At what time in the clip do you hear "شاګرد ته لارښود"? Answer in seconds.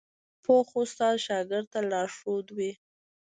1.25-2.47